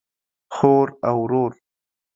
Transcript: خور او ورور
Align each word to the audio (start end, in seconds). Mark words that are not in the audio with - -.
خور 0.55 0.87
او 1.07 1.15
ورور 1.29 1.51